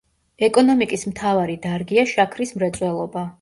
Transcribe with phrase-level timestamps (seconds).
[0.45, 3.27] ეკონომიკის მთავარი დარგია შაქრის მრეწველობა.